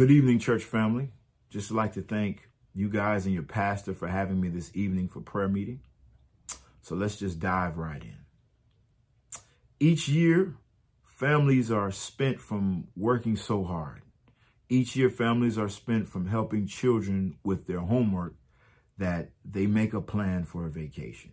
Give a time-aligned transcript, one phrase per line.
[0.00, 1.10] Good evening, church family.
[1.50, 5.20] Just like to thank you guys and your pastor for having me this evening for
[5.20, 5.80] prayer meeting.
[6.80, 8.16] So let's just dive right in.
[9.78, 10.54] Each year,
[11.04, 14.00] families are spent from working so hard.
[14.70, 18.36] Each year, families are spent from helping children with their homework
[18.96, 21.32] that they make a plan for a vacation.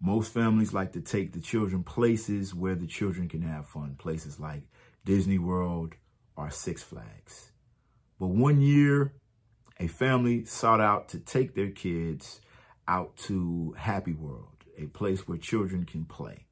[0.00, 4.40] Most families like to take the children places where the children can have fun, places
[4.40, 4.62] like
[5.04, 5.96] Disney World
[6.34, 7.50] or Six Flags.
[8.18, 9.12] But one year,
[9.78, 12.40] a family sought out to take their kids
[12.86, 16.46] out to Happy World, a place where children can play.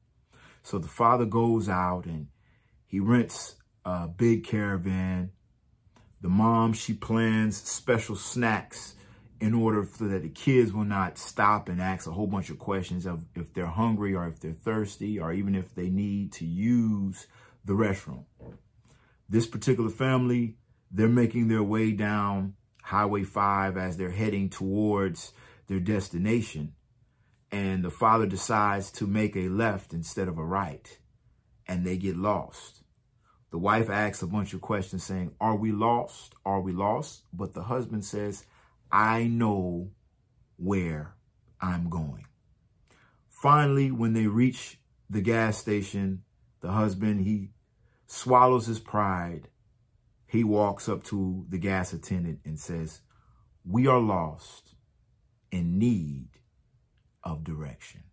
[0.63, 2.27] So the father goes out and
[2.85, 5.31] he rents a big caravan.
[6.21, 8.95] The mom, she plans special snacks
[9.39, 12.57] in order so that the kids will not stop and ask a whole bunch of
[12.57, 16.45] questions of if they're hungry or if they're thirsty or even if they need to
[16.45, 17.27] use
[17.65, 18.25] the restroom.
[19.29, 20.55] This particular family,
[20.91, 25.33] they're making their way down Highway 5 as they're heading towards
[25.67, 26.73] their destination.
[27.51, 30.97] And the father decides to make a left instead of a right.
[31.67, 32.83] And they get lost.
[33.51, 36.35] The wife asks a bunch of questions saying, Are we lost?
[36.45, 37.23] Are we lost?
[37.33, 38.45] But the husband says,
[38.91, 39.91] I know
[40.57, 41.15] where
[41.61, 42.25] I'm going.
[43.29, 46.23] Finally, when they reach the gas station,
[46.61, 47.49] the husband, he
[48.05, 49.49] swallows his pride.
[50.27, 53.01] He walks up to the gas attendant and says,
[53.65, 54.75] we are lost
[55.51, 56.29] in need
[57.23, 58.03] of direction.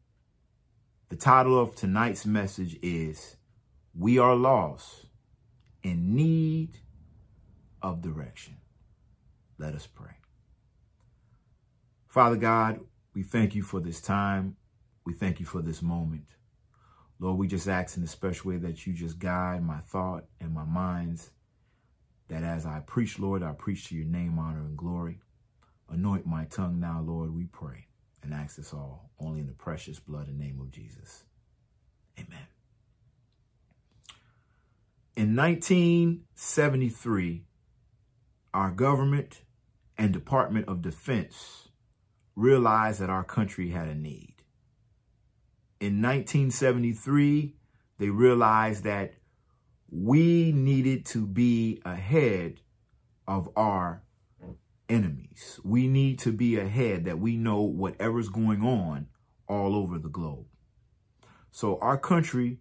[1.09, 3.37] The title of tonight's message is
[3.97, 5.07] We Are Lost
[5.83, 6.79] in Need
[7.83, 8.57] of Direction.
[9.59, 10.17] Let us pray.
[12.09, 12.81] Father God,
[13.15, 14.57] we thank you for this time.
[15.05, 16.27] We thank you for this moment.
[17.21, 20.53] Lord, we just ask in a special way that you just guide my thought and
[20.53, 21.31] my minds,
[22.35, 25.21] that as I preach, Lord, I preach to your name, honor, and glory.
[25.89, 27.87] Anoint my tongue now, Lord, we pray
[28.25, 31.23] and ask this all only in the precious blood and name of Jesus.
[32.19, 32.49] Amen.
[35.15, 37.45] In 1973,
[38.53, 39.43] our government
[39.97, 41.69] and Department of Defense
[42.35, 44.43] realized that our country had a need.
[45.79, 47.55] In 1973,
[47.99, 49.15] they realized that
[49.95, 52.61] we needed to be ahead
[53.29, 54.03] of our
[54.89, 55.61] enemies.
[55.63, 59.07] We need to be ahead that we know whatever's going on
[59.47, 60.47] all over the globe.
[61.53, 62.59] So our country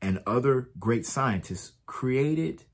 [0.00, 2.64] and other great scientists created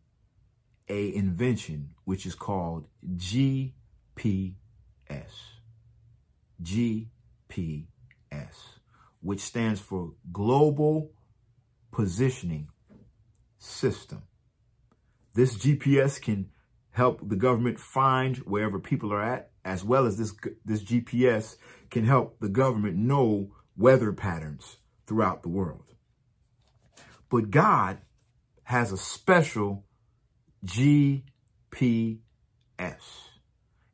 [0.88, 2.86] a invention which is called
[3.16, 3.66] GPS.
[6.62, 7.16] GPS,
[9.20, 11.10] which stands for Global
[11.91, 12.69] Positioning
[13.59, 14.23] System.
[15.35, 16.51] This GPS can
[16.91, 21.57] help the government find wherever people are at, as well as this, this GPS
[21.91, 25.95] can help the government know weather patterns throughout the world.
[27.31, 27.99] But God
[28.65, 29.85] has a special
[30.65, 31.83] GPS.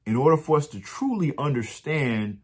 [0.06, 2.40] In order for us to truly understand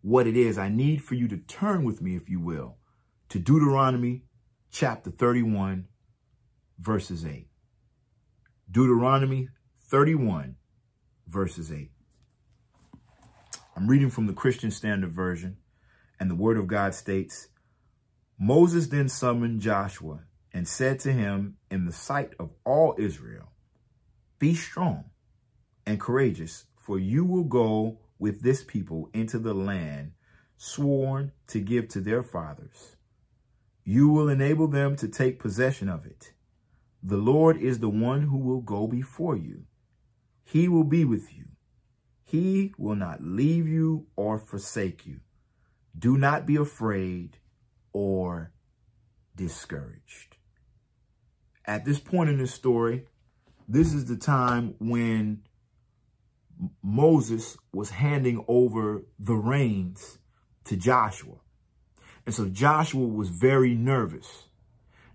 [0.00, 2.76] what it is, I need for you to turn with me, if you will,
[3.28, 4.24] to Deuteronomy
[4.70, 5.86] chapter 31,
[6.78, 7.46] verses 8.
[8.70, 9.48] Deuteronomy
[9.88, 10.56] 31,
[11.26, 11.90] verses 8.
[13.76, 15.56] I'm reading from the Christian Standard Version,
[16.20, 17.48] and the Word of God states,
[18.38, 20.20] Moses then summoned Joshua
[20.52, 23.52] and said to him in the sight of all Israel,
[24.38, 25.04] Be strong
[25.86, 30.12] and courageous, for you will go with this people into the land
[30.56, 32.96] sworn to give to their fathers.
[33.84, 36.32] You will enable them to take possession of it.
[37.02, 39.64] The Lord is the one who will go before you.
[40.44, 41.46] He will be with you.
[42.24, 45.20] He will not leave you or forsake you.
[45.98, 47.38] Do not be afraid
[47.92, 48.52] or
[49.36, 50.36] discouraged.
[51.64, 53.06] At this point in the story,
[53.68, 55.42] this is the time when
[56.82, 60.18] Moses was handing over the reins
[60.64, 61.36] to Joshua.
[62.24, 64.48] And so Joshua was very nervous.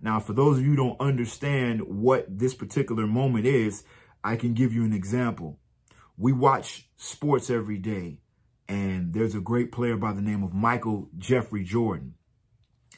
[0.01, 3.83] Now, for those of you who don't understand what this particular moment is,
[4.23, 5.59] I can give you an example.
[6.17, 8.19] We watch sports every day,
[8.67, 12.15] and there's a great player by the name of Michael Jeffrey Jordan.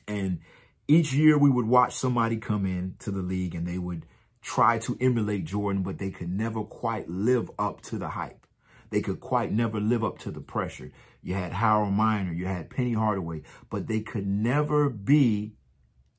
[0.07, 0.39] And
[0.87, 4.05] each year we would watch somebody come in to the league and they would
[4.41, 8.47] try to emulate Jordan, but they could never quite live up to the hype.
[8.89, 10.91] They could quite never live up to the pressure.
[11.21, 15.53] You had Harold Miner, you had Penny Hardaway, but they could never be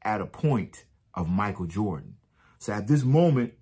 [0.03, 2.17] at a point of Michael Jordan.
[2.59, 3.55] So at this moment,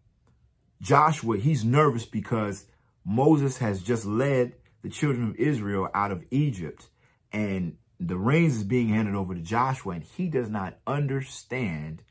[0.81, 2.67] Joshua, he's nervous because
[3.05, 6.89] Moses has just led the children of Israel out of Egypt
[7.33, 12.03] and the reins is being handed over to Joshua and he does not understand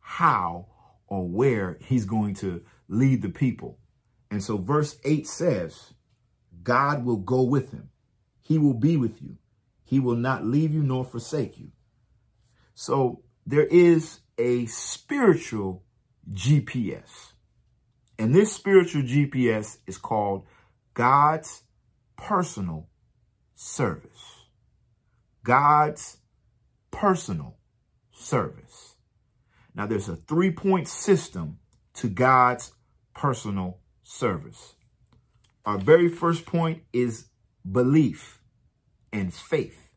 [0.00, 0.66] how
[1.06, 3.78] or where he's going to lead the people.
[4.30, 5.94] And so verse 8 says,
[6.62, 7.90] God will go with him.
[8.40, 9.36] He will be with you.
[9.84, 11.70] He will not leave you nor forsake you.
[12.74, 15.82] So there is a spiritual
[16.30, 17.32] GPS.
[18.18, 20.44] And this spiritual GPS is called
[20.92, 21.62] God's
[22.18, 22.90] personal
[23.54, 24.44] service.
[25.44, 26.18] God's
[26.90, 27.56] personal
[28.12, 28.96] service.
[29.74, 31.58] Now, there's a three point system
[31.94, 32.72] to God's
[33.14, 34.74] personal service.
[35.64, 37.28] Our very first point is
[37.70, 38.42] belief
[39.10, 39.87] and faith.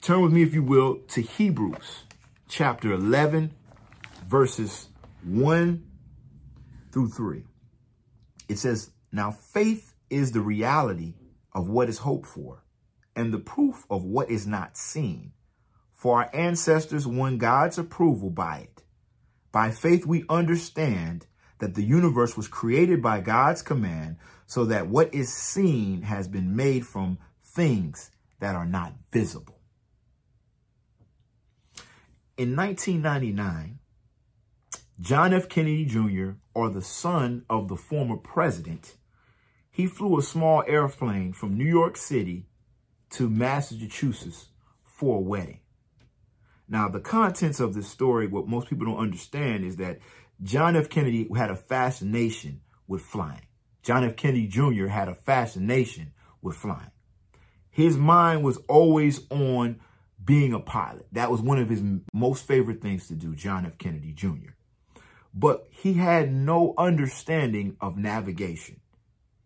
[0.00, 2.04] Turn with me, if you will, to Hebrews
[2.48, 3.52] chapter 11,
[4.26, 4.88] verses
[5.24, 5.84] 1
[6.92, 7.42] through 3.
[8.48, 11.14] It says, Now faith is the reality
[11.52, 12.62] of what is hoped for
[13.16, 15.32] and the proof of what is not seen.
[15.92, 18.84] For our ancestors won God's approval by it.
[19.50, 21.26] By faith, we understand
[21.58, 24.16] that the universe was created by God's command
[24.46, 29.57] so that what is seen has been made from things that are not visible.
[32.38, 33.80] In 1999,
[35.00, 35.48] John F.
[35.48, 38.94] Kennedy Jr., or the son of the former president,
[39.72, 42.46] he flew a small airplane from New York City
[43.10, 44.50] to Massachusetts
[44.84, 45.58] for a wedding.
[46.68, 49.98] Now, the contents of this story, what most people don't understand is that
[50.40, 50.88] John F.
[50.88, 53.48] Kennedy had a fascination with flying.
[53.82, 54.14] John F.
[54.14, 54.86] Kennedy Jr.
[54.86, 56.92] had a fascination with flying.
[57.68, 59.80] His mind was always on
[60.28, 61.08] being a pilot.
[61.10, 61.82] That was one of his
[62.12, 63.78] most favorite things to do, John F.
[63.78, 64.52] Kennedy Jr
[65.34, 68.80] but he had no understanding of navigation.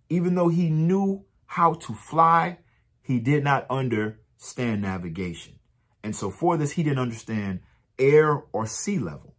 [0.09, 2.59] Even though he knew how to fly,
[3.03, 5.59] he did not understand navigation.
[6.03, 7.61] And so for this, he didn't understand
[7.99, 9.35] air or sea level.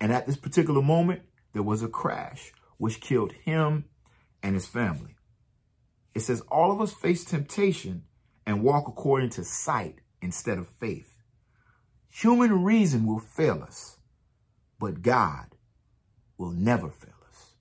[0.00, 3.86] And at this particular moment, there was a crash which killed him
[4.42, 5.16] and his family.
[6.14, 8.04] It says all of us face temptation
[8.46, 11.12] and walk according to sight instead of faith.
[12.08, 13.98] Human reason will fail us
[14.82, 15.46] but God
[16.36, 17.52] will never fail us.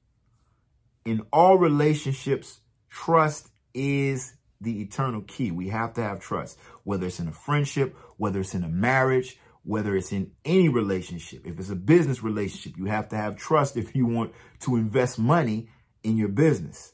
[1.05, 5.51] In all relationships, trust is the eternal key.
[5.51, 9.37] We have to have trust, whether it's in a friendship, whether it's in a marriage,
[9.63, 11.45] whether it's in any relationship.
[11.45, 15.19] If it's a business relationship, you have to have trust if you want to invest
[15.19, 15.69] money
[16.01, 16.93] in your business.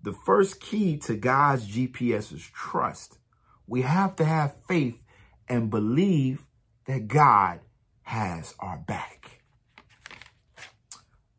[0.00, 3.18] The first key to God's GPS is trust.
[3.66, 4.98] We have to have faith
[5.48, 6.44] and believe
[6.86, 7.60] that God
[8.02, 9.42] has our back.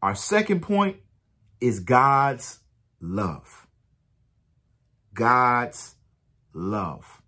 [0.02, 0.98] Our second point
[1.60, 2.60] is God's
[3.02, 3.68] love.
[5.14, 5.96] God's
[6.54, 7.22] love.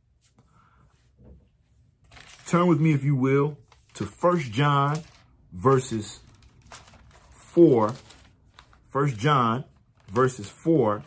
[2.46, 3.58] Turn with me, if you will,
[3.96, 5.02] to First John
[5.52, 6.20] verses
[7.32, 7.94] 4.
[8.92, 9.66] 1 John
[10.08, 11.04] verses 4.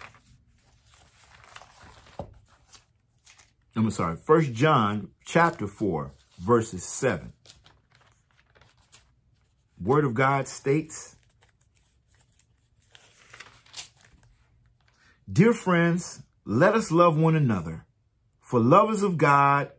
[3.82, 7.32] I'm sorry, First John chapter 4 verses 7.
[9.82, 11.16] Word of God states,
[15.30, 17.84] Dear friends, let us love one another,
[18.40, 19.72] for love is of God,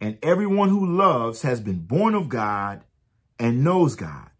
[0.00, 2.84] and everyone who loves has been born of God
[3.40, 4.30] and knows God.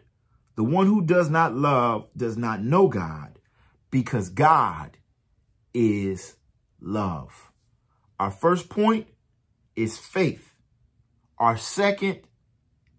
[0.55, 3.41] The one who does not love does not know God,
[3.91, 4.97] because God
[5.75, 6.37] is
[6.81, 7.48] love.
[8.19, 9.07] Our first point
[9.77, 10.55] is faith.
[11.39, 12.21] Our second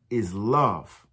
[0.10, 1.06] is love.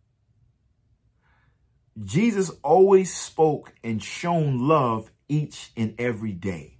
[2.04, 6.78] Jesus always spoke and shown love each and every day.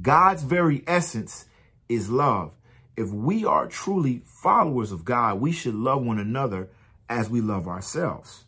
[0.00, 1.46] God's very essence
[1.88, 2.52] is love.
[2.96, 6.70] If we are truly followers of God, we should love one another
[7.08, 8.44] as we love ourselves.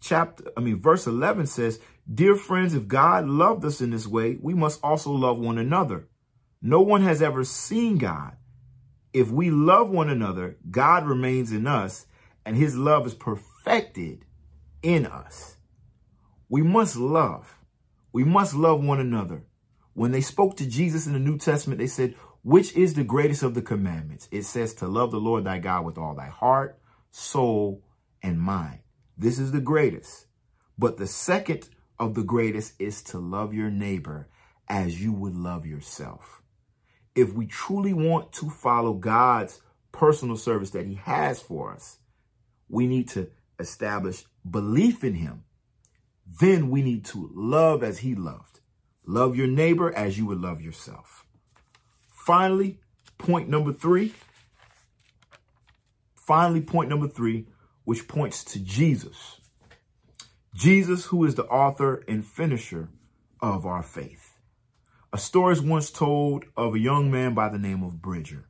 [0.00, 1.80] Chapter, I mean, verse 11 says,
[2.12, 6.08] Dear friends, if God loved us in this way, we must also love one another.
[6.62, 8.36] No one has ever seen God.
[9.12, 12.06] If we love one another, God remains in us
[12.44, 14.24] and his love is perfected
[14.82, 15.56] in us.
[16.48, 17.56] We must love.
[18.12, 19.44] We must love one another.
[19.94, 23.42] When they spoke to Jesus in the New Testament, they said, which is the greatest
[23.42, 24.28] of the commandments?
[24.30, 26.78] It says to love the Lord thy God with all thy heart,
[27.10, 27.82] soul,
[28.22, 28.80] and mind.
[29.18, 30.26] This is the greatest.
[30.78, 34.28] But the second of the greatest is to love your neighbor
[34.68, 36.39] as you would love yourself.
[37.14, 39.60] If we truly want to follow God's
[39.92, 41.98] personal service that he has for us,
[42.68, 45.44] we need to establish belief in him
[46.38, 48.60] then we need to love as he loved.
[49.04, 51.26] Love your neighbor as you would love yourself.
[52.08, 52.78] Finally,
[53.18, 54.14] point number three.
[56.14, 57.46] Finally, point number three,
[57.84, 59.40] which points to Jesus.
[60.54, 62.88] Jesus, who is the author and finisher
[63.40, 64.29] of our faith.
[65.12, 68.46] A story is once told of a young man by the name of Bridger.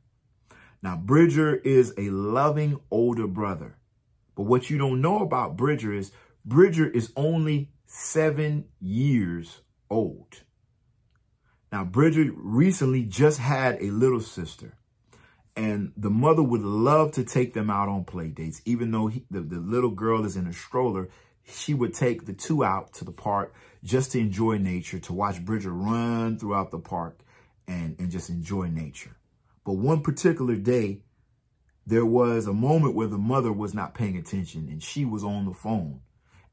[0.83, 3.77] Now, Bridger is a loving older brother.
[4.35, 6.11] But what you don't know about Bridger is
[6.45, 10.43] Bridger is only seven years old.
[11.71, 14.77] Now, Bridger recently just had a little sister,
[15.55, 18.61] and the mother would love to take them out on play dates.
[18.65, 21.09] Even though he, the, the little girl is in a stroller,
[21.45, 25.43] she would take the two out to the park just to enjoy nature, to watch
[25.43, 27.19] Bridger run throughout the park
[27.67, 29.17] and, and just enjoy nature.
[29.65, 31.01] But one particular day,
[31.85, 35.45] there was a moment where the mother was not paying attention and she was on
[35.45, 36.01] the phone.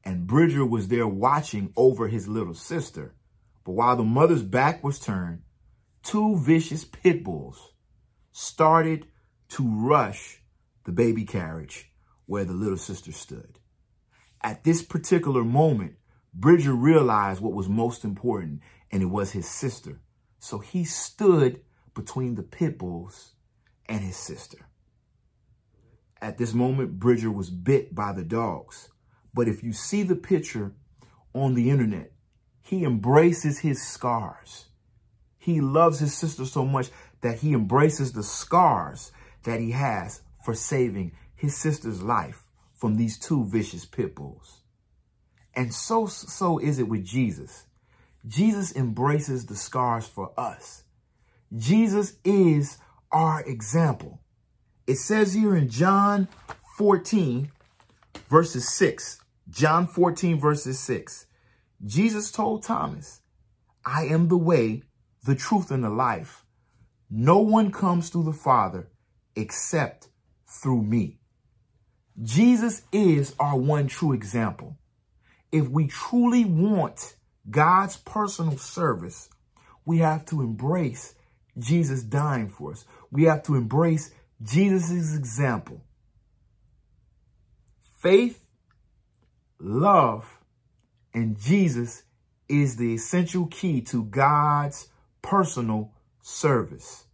[0.03, 3.13] And Bridger was there watching over his little sister.
[3.63, 5.41] But while the mother's back was turned,
[6.03, 7.73] two vicious pit bulls
[8.31, 9.05] started
[9.49, 10.41] to rush
[10.85, 11.91] the baby carriage
[12.25, 13.58] where the little sister stood.
[14.41, 15.95] At this particular moment,
[16.33, 19.99] Bridger realized what was most important, and it was his sister.
[20.39, 21.61] So he stood
[21.93, 23.33] between the pit bulls
[23.87, 24.59] and his sister.
[26.21, 28.89] At this moment, Bridger was bit by the dogs.
[29.33, 30.73] But if you see the picture
[31.33, 32.11] on the internet,
[32.61, 34.67] he embraces his scars.
[35.37, 36.89] He loves his sister so much
[37.21, 39.11] that he embraces the scars
[39.43, 42.48] that he has for saving his sister's life
[42.79, 44.61] from these two vicious pit bulls.
[45.53, 47.67] And so, so is it with Jesus.
[48.25, 50.83] Jesus embraces the scars for us.
[51.55, 52.77] Jesus is
[53.11, 54.21] our example.
[54.87, 56.29] It says here in John
[56.77, 57.51] 14,
[58.29, 61.25] verses 6, John 14, verses 6,
[61.85, 63.21] Jesus told Thomas,
[63.85, 64.83] I am the way,
[65.25, 66.45] the truth, and the life.
[67.09, 68.89] No one comes to the Father
[69.35, 70.09] except
[70.47, 71.18] through me.
[72.21, 74.77] Jesus is our one true example.
[75.51, 77.15] If we truly want
[77.49, 79.29] God's personal service,
[79.85, 81.15] we have to embrace
[81.57, 82.85] Jesus dying for us.
[83.09, 84.11] We have to embrace
[84.41, 85.81] Jesus' example.
[87.99, 88.43] Faith,
[89.59, 90.39] love,
[91.13, 92.03] and Jesus
[92.47, 94.89] is the essential key to God's
[95.21, 97.05] personal service.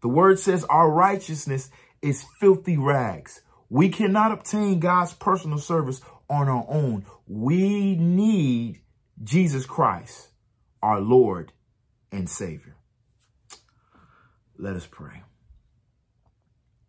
[0.00, 3.42] The word says our righteousness is filthy rags.
[3.72, 7.06] We cannot obtain God's personal service on our own.
[7.26, 8.82] We need
[9.24, 10.28] Jesus Christ,
[10.82, 11.52] our Lord
[12.12, 12.76] and Savior.
[14.58, 15.22] Let us pray.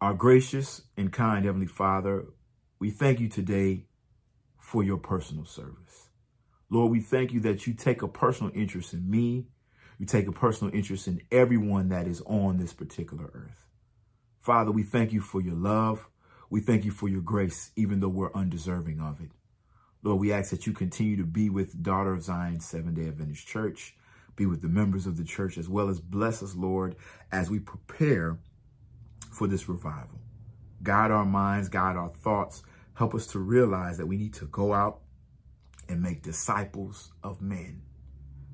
[0.02, 2.25] Our gracious and kind Heavenly Father,
[2.80, 3.86] we thank you today
[4.60, 6.10] for your personal service.
[6.70, 9.48] Lord, we thank you that you take a personal interest in me.
[10.00, 13.63] You take a personal interest in everyone that is on this particular earth.
[14.42, 16.10] Father, we thank you for your love.
[16.53, 19.31] We thank you for your grace, even though we're undeserving of it.
[20.03, 23.48] Lord, we ask that you continue to be with Daughter of Zion Seven Day Adventist
[23.48, 23.95] Church,
[24.36, 26.95] be with the members of the church, as well as bless us, Lord,
[27.31, 28.38] as we prepare
[29.31, 30.22] for this revival.
[30.83, 32.62] Guide our minds, guide our thoughts.
[32.93, 35.00] Help us to realize that we need to go out
[35.89, 37.81] and make disciples of men.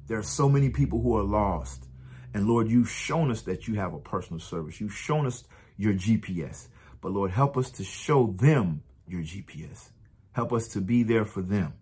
[0.08, 1.89] There are so many people who are lost.
[2.34, 4.79] And Lord, you've shown us that you have a personal service.
[4.79, 5.44] You've shown us
[5.75, 6.70] your GPS.
[7.01, 9.89] But Lord, help us to show them your GPS.
[10.32, 11.74] Help us to be there for them.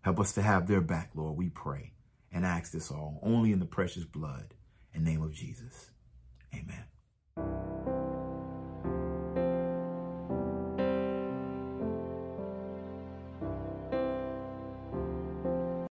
[0.00, 1.92] Help us to have their back, Lord, we pray
[2.32, 4.54] and ask this all only in the precious blood
[4.92, 5.90] and name of Jesus.